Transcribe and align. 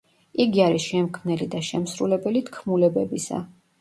იგი 0.45 0.61
არის 0.67 0.87
შემქმნელი 0.93 1.47
და 1.55 1.61
შემსრულებელი 1.67 2.43
თქმულებებისა. 2.51 3.45